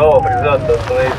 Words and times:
право 0.00 0.16
определяться, 0.16 0.74
остановиться. 0.76 1.16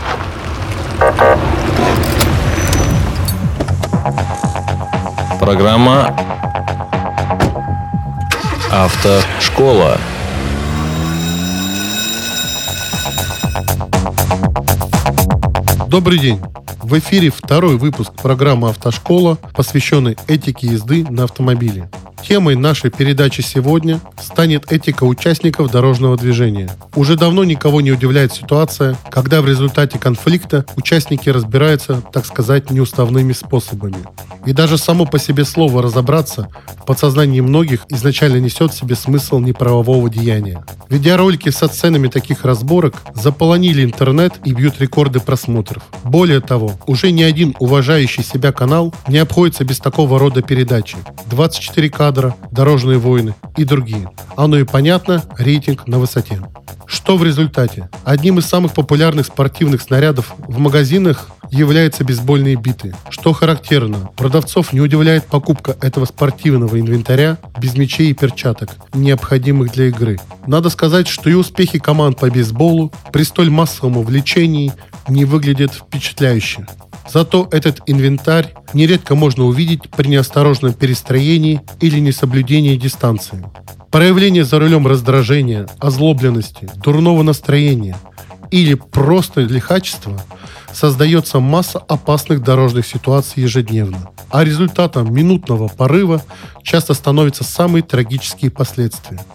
Программа 5.40 6.16
Автошкола. 8.71 9.97
Добрый 15.87 16.18
день! 16.18 16.41
В 16.84 16.98
эфире 16.98 17.29
второй 17.29 17.77
выпуск 17.77 18.13
программы 18.13 18.70
«Автошкола», 18.70 19.38
посвященный 19.55 20.18
этике 20.27 20.68
езды 20.68 21.05
на 21.07 21.25
автомобиле. 21.25 21.89
Темой 22.27 22.55
нашей 22.55 22.91
передачи 22.91 23.41
сегодня 23.41 24.00
станет 24.21 24.71
этика 24.71 25.04
участников 25.04 25.71
дорожного 25.71 26.17
движения. 26.17 26.70
Уже 26.95 27.17
давно 27.17 27.44
никого 27.44 27.81
не 27.81 27.91
удивляет 27.91 28.31
ситуация, 28.34 28.95
когда 29.09 29.41
в 29.41 29.48
результате 29.48 29.98
конфликта 29.98 30.66
участники 30.75 31.30
разбираются, 31.30 32.02
так 32.13 32.25
сказать, 32.25 32.70
неуставными 32.70 33.34
способами. 33.34 33.98
И 34.45 34.53
даже 34.53 34.77
само 34.77 35.05
по 35.05 35.20
себе 35.20 35.45
слово 35.45 35.81
«разобраться» 35.81 36.48
в 36.77 36.86
подсознании 36.86 37.41
многих 37.41 37.86
изначально 37.89 38.38
несет 38.38 38.72
в 38.72 38.77
себе 38.77 38.95
смысл 38.95 39.39
неправового 39.39 40.09
деяния. 40.09 40.63
Видеоролики 40.89 41.50
со 41.50 41.67
сценами 41.67 42.08
таких 42.08 42.44
разборок 42.44 42.95
заполонили 43.13 43.84
интернет 43.84 44.34
и 44.44 44.53
бьют 44.53 44.80
рекорды 44.80 45.20
просмотров. 45.20 45.84
Более 46.03 46.41
того, 46.41 46.70
уже 46.88 47.11
ни 47.11 47.23
один 47.23 47.55
уважающий 47.59 48.23
себя 48.23 48.52
канал 48.52 48.93
не 49.07 49.17
обходится 49.17 49.63
без 49.63 49.80
такого 49.80 50.20
рода 50.20 50.41
передачи. 50.41 50.97
24 51.27 51.89
кадра, 51.89 52.35
дорожные 52.52 52.97
войны 52.97 53.35
и 53.57 53.63
другие. 53.63 54.09
Оно 54.35 54.57
и 54.57 54.63
понятно, 54.63 55.23
рейтинг 55.38 55.88
на 55.88 55.99
высоте. 55.99 56.41
Что 56.91 57.16
в 57.16 57.23
результате? 57.23 57.89
Одним 58.03 58.39
из 58.39 58.45
самых 58.45 58.73
популярных 58.73 59.25
спортивных 59.25 59.81
снарядов 59.81 60.34
в 60.38 60.59
магазинах 60.59 61.30
являются 61.49 62.03
бейсбольные 62.03 62.55
биты. 62.55 62.94
Что 63.09 63.33
характерно, 63.33 64.09
продавцов 64.16 64.73
не 64.73 64.81
удивляет 64.81 65.25
покупка 65.25 65.78
этого 65.81 66.06
спортивного 66.06 66.80
инвентаря 66.80 67.38
без 67.59 67.75
мячей 67.75 68.11
и 68.11 68.13
перчаток, 68.13 68.75
необходимых 68.94 69.72
для 69.72 69.88
игры. 69.88 70.19
Надо 70.47 70.69
сказать, 70.69 71.08
что 71.08 71.30
и 71.30 71.33
успехи 71.33 71.80
команд 71.80 72.19
по 72.19 72.30
бейсболу 72.30 72.91
при 73.11 73.23
столь 73.23 73.50
массовом 73.50 73.97
увлечении 73.97 74.73
не 75.08 75.25
выглядят 75.25 75.73
впечатляюще. 75.73 76.61
Зато 77.12 77.48
этот 77.52 77.81
инвентарь 77.88 78.54
нередко 78.73 79.16
можно 79.16 79.45
увидеть 79.45 79.90
при 79.90 80.08
неосторожном 80.08 80.73
перестроении 80.73 81.62
или 81.81 82.00
несоблюдении 82.00 82.78
дистанции. 82.78 83.44
Проявление 83.92 84.45
за 84.45 84.59
рулем 84.59 84.88
раздражения, 84.88 85.68
озлобленности, 85.80 86.70
дурного 86.84 87.23
настроения 87.23 87.98
или 88.50 88.76
просто 88.76 89.42
лихачества 89.42 90.22
создается 90.72 91.40
масса 91.40 91.80
опасных 91.80 92.42
дорожных 92.44 92.86
ситуаций 92.86 93.44
ежедневно. 93.44 94.09
А 94.30 94.46
результатом 94.46 95.14
минутного 95.14 95.68
порыва 95.68 96.23
часто 96.64 96.94
становятся 96.94 97.44
самые 97.44 97.84
трагические 97.84 98.52
последствия– 98.52 99.20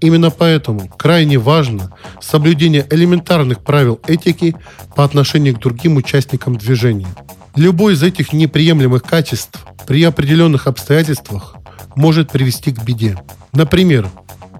Именно 0.00 0.30
поэтому 0.30 0.88
крайне 0.88 1.38
важно 1.38 1.94
соблюдение 2.20 2.86
элементарных 2.90 3.62
правил 3.62 4.00
этики 4.06 4.56
по 4.96 5.04
отношению 5.04 5.54
к 5.54 5.60
другим 5.60 5.96
участникам 5.96 6.56
движения. 6.56 7.08
Любой 7.54 7.94
из 7.94 8.02
этих 8.02 8.32
неприемлемых 8.32 9.02
качеств 9.02 9.64
при 9.86 10.02
определенных 10.04 10.66
обстоятельствах 10.66 11.54
может 11.94 12.32
привести 12.32 12.72
к 12.72 12.82
беде. 12.82 13.18
Например, 13.52 14.08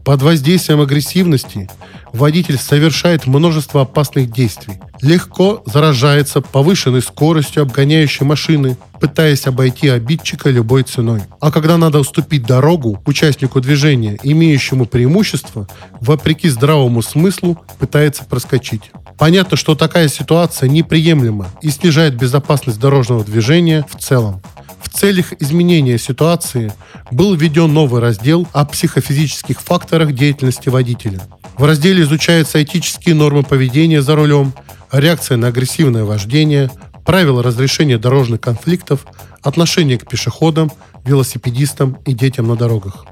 под 0.04 0.22
воздействием 0.22 0.80
агрессивности 0.80 1.68
водитель 2.12 2.58
совершает 2.58 3.26
множество 3.26 3.82
опасных 3.82 4.30
действий. 4.30 4.74
Легко 5.00 5.62
заражается 5.66 6.40
повышенной 6.40 7.02
скоростью 7.02 7.62
обгоняющей 7.62 8.26
машины, 8.26 8.76
пытаясь 9.00 9.46
обойти 9.46 9.88
обидчика 9.88 10.50
любой 10.50 10.82
ценой. 10.82 11.22
А 11.40 11.50
когда 11.50 11.76
надо 11.76 12.00
уступить 12.00 12.44
дорогу 12.44 13.02
участнику 13.06 13.60
движения, 13.60 14.18
имеющему 14.22 14.86
преимущество, 14.86 15.68
вопреки 16.00 16.48
здравому 16.48 17.02
смыслу 17.02 17.58
пытается 17.78 18.24
проскочить. 18.24 18.90
Понятно, 19.18 19.56
что 19.56 19.74
такая 19.74 20.08
ситуация 20.08 20.68
неприемлема 20.68 21.48
и 21.62 21.70
снижает 21.70 22.16
безопасность 22.16 22.80
дорожного 22.80 23.24
движения 23.24 23.84
в 23.88 24.00
целом. 24.00 24.42
Целях 24.92 25.32
изменения 25.40 25.98
ситуации 25.98 26.72
был 27.10 27.34
введен 27.34 27.72
новый 27.72 28.00
раздел 28.00 28.46
о 28.52 28.64
психофизических 28.64 29.60
факторах 29.60 30.12
деятельности 30.12 30.68
водителя. 30.68 31.20
В 31.56 31.64
разделе 31.64 32.02
изучаются 32.02 32.62
этические 32.62 33.14
нормы 33.14 33.42
поведения 33.42 34.02
за 34.02 34.14
рулем, 34.14 34.52
реакция 34.92 35.36
на 35.36 35.48
агрессивное 35.48 36.04
вождение, 36.04 36.70
правила 37.04 37.42
разрешения 37.42 37.98
дорожных 37.98 38.40
конфликтов, 38.40 39.06
отношение 39.42 39.98
к 39.98 40.08
пешеходам, 40.08 40.70
велосипедистам 41.04 41.98
и 42.06 42.12
детям 42.12 42.46
на 42.48 42.56
дорогах. 42.56 43.06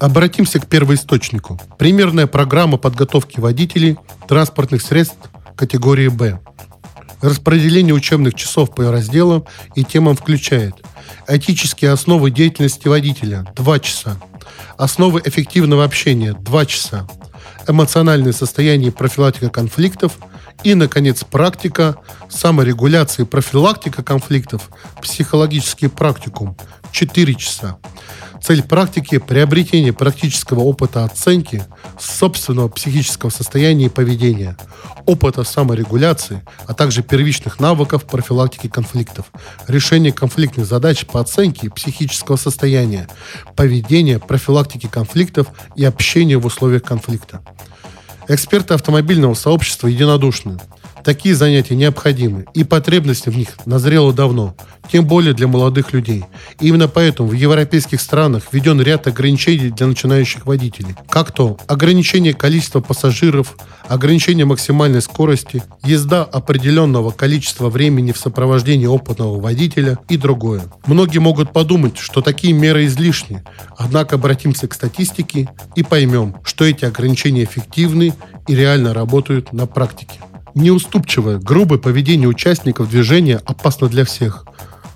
Обратимся 0.00 0.58
к 0.60 0.66
первоисточнику. 0.66 1.60
Примерная 1.78 2.26
программа 2.26 2.76
подготовки 2.76 3.40
водителей 3.40 3.96
транспортных 4.28 4.82
средств 4.82 5.30
категории 5.56 6.08
«Б». 6.08 6.40
Распределение 7.22 7.94
учебных 7.94 8.34
часов 8.34 8.74
по 8.74 8.90
разделам 8.90 9.44
и 9.74 9.84
темам 9.84 10.16
включает 10.16 10.74
Этические 11.28 11.92
основы 11.92 12.30
деятельности 12.30 12.88
водителя– 12.88 13.46
2 13.56 13.78
часа. 13.78 14.20
Основы 14.76 15.22
эффективного 15.24 15.84
общения– 15.84 16.32
2 16.40 16.66
часа 16.66 17.06
эмоциональное 17.68 18.32
состояние 18.32 18.88
и 18.88 18.92
профилактика 18.92 19.48
конфликтов, 19.48 20.18
и, 20.64 20.74
наконец, 20.74 21.24
практика 21.24 21.96
саморегуляции, 22.28 23.24
профилактика 23.24 24.02
конфликтов, 24.02 24.70
психологический 25.00 25.88
практикум 25.88 26.56
4 26.92 27.34
часа. 27.34 27.78
Цель 28.42 28.64
практики– 28.64 29.18
приобретение 29.26 29.92
практического 29.92 30.60
опыта 30.60 31.04
оценки 31.04 31.64
собственного 31.98 32.66
психического 32.66 33.30
состояния 33.30 33.86
и 33.86 33.88
поведения, 33.88 34.56
опыта 35.06 35.44
саморегуляции, 35.44 36.42
а 36.66 36.74
также 36.74 37.04
первичных 37.04 37.60
навыков 37.60 38.04
профилактики 38.04 38.66
конфликтов, 38.68 39.26
решения 39.68 40.10
конфликтных 40.10 40.66
задач 40.66 41.06
по 41.06 41.20
оценке 41.20 41.70
психического 41.70 42.34
состояния, 42.34 43.08
поведения, 43.54 44.18
профилактики 44.18 44.88
конфликтов 44.88 45.46
и 45.76 45.84
общения 45.84 46.36
в 46.36 46.44
условиях 46.44 46.82
конфликта. 46.82 47.42
Эксперты 48.26 48.74
автомобильного 48.74 49.34
сообщества 49.34 49.86
единодушны– 49.86 50.58
Такие 51.04 51.34
занятия 51.34 51.74
необходимы, 51.74 52.44
и 52.54 52.62
потребность 52.62 53.26
в 53.26 53.36
них 53.36 53.58
назрела 53.66 54.12
давно, 54.12 54.54
тем 54.90 55.04
более 55.04 55.34
для 55.34 55.48
молодых 55.48 55.92
людей. 55.92 56.24
И 56.60 56.68
именно 56.68 56.86
поэтому 56.86 57.30
в 57.30 57.32
европейских 57.32 58.00
странах 58.00 58.44
введен 58.52 58.80
ряд 58.80 59.06
ограничений 59.08 59.70
для 59.70 59.86
начинающих 59.88 60.46
водителей. 60.46 60.94
Как 61.08 61.32
то 61.32 61.58
ограничение 61.66 62.34
количества 62.34 62.80
пассажиров, 62.80 63.56
ограничение 63.88 64.44
максимальной 64.44 65.02
скорости, 65.02 65.62
езда 65.82 66.22
определенного 66.22 67.10
количества 67.10 67.68
времени 67.68 68.12
в 68.12 68.18
сопровождении 68.18 68.86
опытного 68.86 69.40
водителя 69.40 69.98
и 70.08 70.16
другое. 70.16 70.62
Многие 70.86 71.18
могут 71.18 71.52
подумать, 71.52 71.98
что 71.98 72.20
такие 72.20 72.52
меры 72.52 72.86
излишни, 72.86 73.42
однако 73.76 74.14
обратимся 74.16 74.68
к 74.68 74.74
статистике 74.74 75.48
и 75.74 75.82
поймем, 75.82 76.36
что 76.44 76.64
эти 76.64 76.84
ограничения 76.84 77.42
эффективны 77.42 78.14
и 78.46 78.54
реально 78.54 78.94
работают 78.94 79.52
на 79.52 79.66
практике. 79.66 80.20
Неуступчивое, 80.54 81.38
грубое 81.38 81.78
поведение 81.78 82.28
участников 82.28 82.90
движения 82.90 83.40
опасно 83.44 83.88
для 83.88 84.04
всех. 84.04 84.44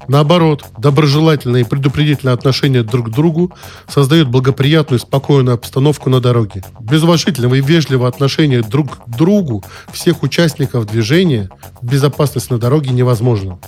Наоборот, 0.08 0.64
доброжелательное 0.78 1.62
и 1.62 1.64
предупредительное 1.64 2.34
отношение 2.34 2.82
друг 2.82 3.08
к 3.08 3.10
другу 3.10 3.52
создает 3.88 4.28
благоприятную 4.28 5.00
и 5.00 5.02
спокойную 5.02 5.54
обстановку 5.54 6.10
на 6.10 6.20
дороге. 6.20 6.62
Без 6.80 7.02
уважительного 7.02 7.56
и 7.56 7.60
вежливого 7.60 8.08
отношения 8.08 8.62
друг 8.62 9.04
к 9.04 9.08
другу 9.08 9.64
всех 9.92 10.22
участников 10.22 10.86
движения 10.86 11.50
безопасность 11.82 12.50
на 12.50 12.58
дороге 12.58 12.91
невозможна. 12.91 13.58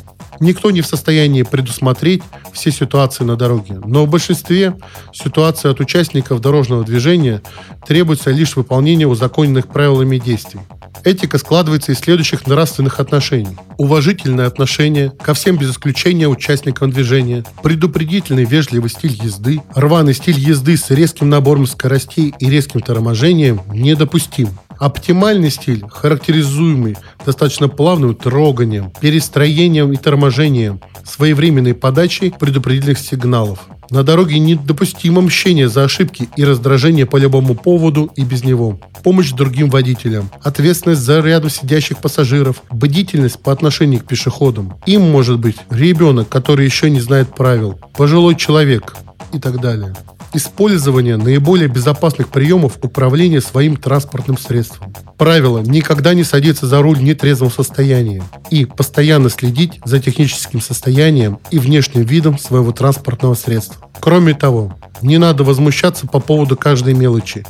Никто 0.41 0.71
не 0.71 0.83
в 0.83 0.87
состоянии 0.87 1.43
предусмотреть 1.43 2.23
все 2.53 2.71
ситуации 2.71 3.25
на 3.25 3.37
дороге, 3.37 3.81
но 3.85 4.07
в 4.07 4.09
большинстве 4.09 4.77
ситуаций 5.13 5.71
от 5.71 5.81
участников 5.81 6.41
дорожного 6.41 6.85
движения 6.85 7.43
требуется 7.87 8.31
лишь 8.31 8.55
выполнение 8.55 9.09
узаконенных 9.09 9.67
правилами 9.67 10.19
действий. 10.19 10.61
Этика 11.05 11.39
складывается 11.39 11.93
из 11.93 11.99
следующих 11.99 12.47
нравственных 12.47 13.01
отношений. 13.01 13.57
Уважительное 13.79 14.47
отношение 14.47 15.11
ко 15.11 15.35
всем 15.35 15.57
без 15.57 15.73
исключения 15.73 16.28
участникам 16.29 16.91
движения, 16.91 17.45
предупредительный 17.63 18.45
вежливый 18.45 18.91
стиль 18.91 19.19
езды, 19.23 19.63
рваный 19.75 20.15
стиль 20.15 20.39
езды 20.39 20.77
с 20.77 20.91
резким 20.91 21.29
набором 21.29 21.67
скоростей 21.67 22.35
и 22.39 22.51
резким 22.51 22.81
торможением 22.81 23.61
недопустим. 23.73 24.51
Оптимальный 24.79 25.51
стиль, 25.51 25.85
характеризуемый 25.89 26.97
достаточно 27.27 27.69
плавным 27.69 28.15
троганием, 28.15 28.93
перестроением 29.01 29.93
и 29.93 29.97
торможением, 29.97 30.81
своевременной 31.05 31.75
подачей 31.75 32.33
предупредительных 32.33 32.99
сигналов. 32.99 33.67
На 33.91 34.03
дороге 34.03 34.39
недопустимо 34.39 35.23
мщение 35.23 35.69
за 35.69 35.85
ошибки 35.85 36.29
и 36.37 36.45
раздражение 36.45 37.07
по 37.07 37.17
любому 37.17 37.55
поводу 37.55 38.11
и 38.17 38.23
без 38.23 38.45
него. 38.45 38.79
Помощь 39.03 39.33
другим 39.33 39.71
водителям, 39.71 40.31
ответственность 40.43 41.01
за 41.01 41.21
рядом 41.21 41.51
сидящих 41.51 41.99
пассажиров, 41.99 42.63
бдительность 42.71 43.41
по 43.41 43.53
отношению 43.53 44.01
к 44.01 44.07
пешеходам. 44.07 44.75
Им 44.87 45.11
может 45.11 45.39
быть 45.39 45.57
ребенок, 45.71 46.29
который 46.29 46.67
еще 46.67 46.91
не 46.91 47.01
знает 47.01 47.35
правил, 47.35 47.79
пожилой 47.97 48.37
человек 48.37 48.97
и 49.33 49.39
так 49.39 49.61
далее 49.61 49.95
использование 50.35 51.17
наиболее 51.17 51.69
безопасных 51.69 52.29
приемов 52.29 52.79
управления 52.83 53.41
своим 53.41 53.77
транспортным 53.77 54.39
средством. 54.39 54.93
Правило– 55.17 55.59
никогда 55.67 56.15
не 56.15 56.25
садиться 56.25 56.67
за 56.67 56.81
руль 56.81 56.97
в 56.97 57.03
нетрезвом 57.03 57.51
состоянии 57.51 58.23
и 58.51 58.65
постоянно 58.65 59.31
следить 59.31 59.81
за 59.85 60.01
техническим 60.01 60.61
состоянием 60.61 61.39
и 61.51 61.59
внешним 61.59 62.03
видом 62.03 62.39
своего 62.39 62.73
транспортного 62.73 63.35
средства. 63.35 63.91
Кроме 64.01 64.35
того, 64.35 64.75
не 65.03 65.19
надо 65.19 65.45
возмущаться 65.45 66.07
по 66.07 66.21
поводу 66.21 66.57
каждой 66.57 66.95
мелочи. 66.95 67.45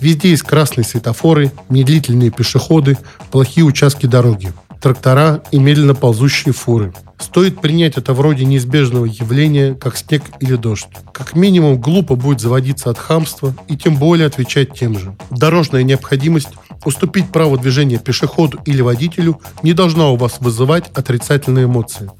Везде 0.00 0.30
есть 0.30 0.42
красные 0.42 0.84
светофоры, 0.84 1.52
медлительные 1.68 2.30
пешеходы, 2.30 2.98
плохие 3.30 3.64
участки 3.64 4.06
дороги, 4.06 4.52
трактора 4.80 5.42
и 5.50 5.58
медленно 5.58 5.94
ползущие 5.94 6.52
фуры– 6.52 6.92
Стоит 7.20 7.60
принять 7.60 7.96
это 7.96 8.14
вроде 8.14 8.44
неизбежного 8.44 9.04
явления, 9.04 9.74
как 9.74 9.96
снег 9.96 10.22
или 10.40 10.54
дождь. 10.54 10.88
Как 11.12 11.34
минимум, 11.34 11.80
глупо 11.80 12.14
будет 12.14 12.40
заводиться 12.40 12.90
от 12.90 12.98
хамства 12.98 13.54
и 13.66 13.76
тем 13.76 13.96
более 13.96 14.26
отвечать 14.26 14.72
тем 14.78 14.98
же. 14.98 15.16
Дорожная 15.30 15.82
необходимость 15.82 16.48
уступить 16.84 17.30
право 17.30 17.58
движения 17.58 17.98
пешеходу 17.98 18.58
или 18.64 18.80
водителю 18.80 19.40
не 19.62 19.72
должна 19.72 20.10
у 20.10 20.16
вас 20.16 20.40
вызывать 20.40 20.90
отрицательные 20.94 21.64
эмоции. 21.64 22.10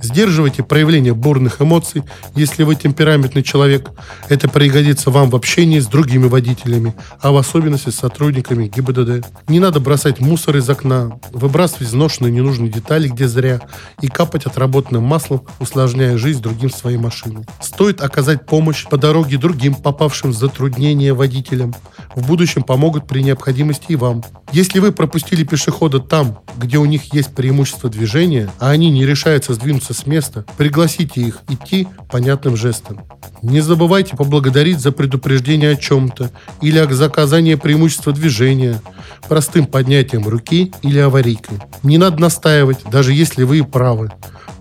Сдерживайте 0.00 0.62
проявление 0.62 1.14
бурных 1.14 1.62
эмоций, 1.62 2.02
если 2.34 2.62
вы 2.62 2.76
темпераментный 2.76 3.42
человек. 3.42 3.90
Это 4.28 4.48
пригодится 4.48 5.10
вам 5.10 5.30
в 5.30 5.36
общении 5.36 5.80
с 5.80 5.86
другими 5.86 6.28
водителями, 6.28 6.94
а 7.20 7.32
в 7.32 7.36
особенности 7.36 7.90
с 7.90 7.96
сотрудниками 7.96 8.68
ГИБДД. 8.68 9.26
Не 9.48 9.58
надо 9.58 9.80
бросать 9.80 10.20
мусор 10.20 10.58
из 10.58 10.68
окна, 10.68 11.18
выбрасывать 11.32 11.88
изношенные 11.88 12.32
ненужные 12.32 12.70
детали 12.70 13.08
где 13.08 13.26
зря 13.26 13.60
и 14.00 14.08
капать 14.08 14.35
отработанным 14.44 15.04
маслом, 15.04 15.46
усложняя 15.60 16.18
жизнь 16.18 16.42
другим 16.42 16.68
своей 16.68 16.98
машиной. 16.98 17.46
Стоит 17.60 18.02
оказать 18.02 18.44
помощь 18.44 18.84
по 18.86 18.96
дороге 18.98 19.38
другим 19.38 19.76
попавшим 19.76 20.32
в 20.32 20.36
затруднения 20.36 21.14
водителям. 21.14 21.74
В 22.16 22.26
будущем 22.26 22.64
помогут 22.64 23.06
при 23.06 23.22
необходимости 23.22 23.92
и 23.92 23.96
вам. 23.96 24.24
Если 24.50 24.80
вы 24.80 24.90
пропустили 24.90 25.44
пешехода 25.44 26.00
там, 26.00 26.40
где 26.56 26.78
у 26.78 26.84
них 26.84 27.14
есть 27.14 27.34
преимущество 27.34 27.88
движения, 27.88 28.50
а 28.58 28.70
они 28.70 28.90
не 28.90 29.06
решаются 29.06 29.54
сдвинуться 29.54 29.94
с 29.94 30.06
места, 30.06 30.44
пригласите 30.56 31.20
их 31.20 31.42
идти 31.48 31.86
понятным 32.10 32.56
жестом. 32.56 33.00
Не 33.42 33.60
забывайте 33.60 34.16
поблагодарить 34.16 34.80
за 34.80 34.90
предупреждение 34.90 35.72
о 35.72 35.76
чем-то 35.76 36.30
или 36.60 36.82
за 36.92 37.06
оказание 37.06 37.56
преимущества 37.56 38.12
движения, 38.12 38.80
простым 39.28 39.66
поднятием 39.66 40.26
руки 40.28 40.72
или 40.82 40.98
аварийкой. 40.98 41.58
Не 41.82 41.98
надо 41.98 42.20
настаивать, 42.20 42.78
даже 42.90 43.12
если 43.12 43.42
вы 43.42 43.58
правы. 43.64 44.10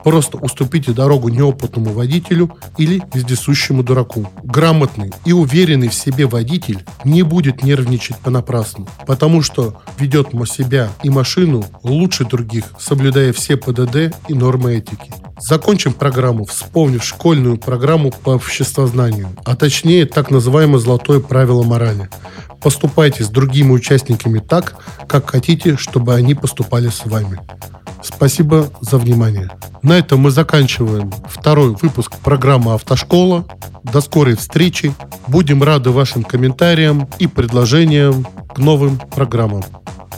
Просто 0.04 0.38
уступите 0.38 0.92
дорогу 0.92 1.30
неопытному 1.30 1.90
водителю 1.90 2.56
или 2.78 3.02
вездесущему 3.12 3.82
дураку. 3.82 4.28
Грамотный 4.44 5.12
и 5.26 5.34
уверенный 5.34 5.88
в 5.88 5.96
себе 5.96 6.28
водитель 6.28 6.86
не 7.04 7.24
будет 7.24 7.64
нервничать 7.64 8.20
понапрасну, 8.20 8.88
потому 9.08 9.42
что 9.42 9.82
ведет 9.98 10.32
себя 10.46 10.90
и 11.02 11.10
машину 11.10 11.66
лучше 11.82 12.24
других, 12.24 12.66
соблюдая 12.78 13.34
все 13.34 13.58
ПДД 13.58 14.16
и 14.28 14.36
нормы 14.36 14.76
этики. 14.76 15.12
Закончим 15.40 15.94
программу, 15.94 16.46
вспомнив 16.46 17.04
школьную 17.04 17.58
программу 17.58 18.12
по 18.12 18.32
обществознанию, 18.32 19.30
а 19.44 19.56
точнее 19.56 20.06
так 20.06 20.32
называемое 20.32 20.80
золотое 20.80 21.20
правило 21.20 21.64
морали. 21.64 22.10
Поступайте 22.62 23.24
с 23.24 23.30
другими 23.30 23.72
участниками 23.72 24.40
так, 24.40 24.76
как 25.08 25.30
хотите, 25.30 25.78
чтобы 25.78 26.16
они 26.16 26.36
поступали 26.36 26.88
с 26.88 27.06
вами. 27.06 27.40
Спасибо 28.02 28.72
за 28.82 28.98
внимание. 28.98 29.52
На 29.82 29.98
этом 29.98 30.22
мы 30.22 30.32
заканчиваем 30.32 31.12
второй 31.28 31.76
выпуск 31.82 32.16
программы 32.24 32.74
«Автошкола». 32.74 33.46
До 33.84 34.02
скорой 34.02 34.36
встречи. 34.36 34.94
Будем 35.28 35.64
рады 35.64 35.92
вашим 35.92 36.24
комментариям 36.24 37.08
и 37.20 37.28
предложениям 37.28 38.26
к 38.54 38.58
новым 38.58 38.98
программам. 38.98 39.64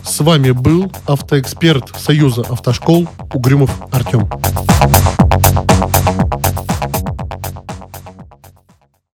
С 0.08 0.22
вами 0.22 0.52
был 0.52 0.90
автоэксперт 1.06 1.94
Союза 2.00 2.42
автошкол 2.42 3.08
Угрюмов 3.34 3.72
Артем. 3.92 4.28